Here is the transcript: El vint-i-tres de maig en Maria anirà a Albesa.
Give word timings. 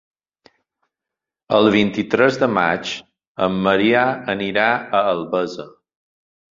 El 1.57 1.69
vint-i-tres 1.75 2.41
de 2.45 2.51
maig 2.55 2.97
en 3.49 3.63
Maria 3.69 4.05
anirà 4.39 4.67
a 5.03 5.07
Albesa. 5.15 5.73